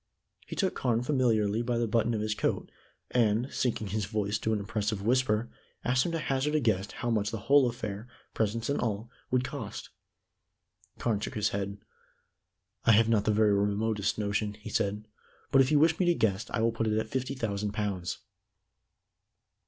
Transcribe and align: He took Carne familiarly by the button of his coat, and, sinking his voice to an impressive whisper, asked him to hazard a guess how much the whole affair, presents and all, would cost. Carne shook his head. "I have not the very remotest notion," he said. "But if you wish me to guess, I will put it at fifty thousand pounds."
He 0.47 0.55
took 0.55 0.73
Carne 0.73 1.03
familiarly 1.03 1.61
by 1.61 1.77
the 1.77 1.87
button 1.87 2.15
of 2.15 2.21
his 2.21 2.33
coat, 2.33 2.71
and, 3.11 3.53
sinking 3.53 3.89
his 3.89 4.05
voice 4.05 4.39
to 4.39 4.51
an 4.51 4.57
impressive 4.57 5.03
whisper, 5.03 5.51
asked 5.85 6.07
him 6.07 6.11
to 6.13 6.17
hazard 6.17 6.55
a 6.55 6.59
guess 6.59 6.89
how 6.89 7.11
much 7.11 7.29
the 7.29 7.37
whole 7.45 7.69
affair, 7.69 8.07
presents 8.33 8.67
and 8.67 8.81
all, 8.81 9.11
would 9.29 9.43
cost. 9.43 9.91
Carne 10.97 11.19
shook 11.19 11.35
his 11.35 11.49
head. 11.49 11.77
"I 12.83 12.93
have 12.93 13.09
not 13.09 13.25
the 13.25 13.31
very 13.31 13.53
remotest 13.53 14.17
notion," 14.17 14.55
he 14.55 14.71
said. 14.71 15.07
"But 15.51 15.61
if 15.61 15.69
you 15.69 15.77
wish 15.77 15.99
me 15.99 16.07
to 16.07 16.15
guess, 16.15 16.49
I 16.49 16.61
will 16.61 16.71
put 16.71 16.87
it 16.87 16.97
at 16.97 17.07
fifty 17.09 17.35
thousand 17.35 17.73
pounds." 17.73 18.17